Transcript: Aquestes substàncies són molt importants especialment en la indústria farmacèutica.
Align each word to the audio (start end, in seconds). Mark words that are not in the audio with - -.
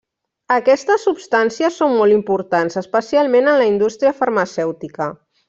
Aquestes 0.53 1.03
substàncies 1.07 1.77
són 1.81 1.93
molt 1.99 2.15
importants 2.15 2.81
especialment 2.83 3.53
en 3.53 3.61
la 3.65 3.69
indústria 3.75 4.17
farmacèutica. 4.23 5.13